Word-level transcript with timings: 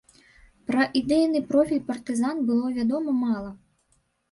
Пра 0.71 0.85
ідэйны 1.01 1.41
профіль 1.51 1.83
партызан 1.91 2.43
было 2.49 2.73
вядома 2.81 3.17
мала. 3.23 3.51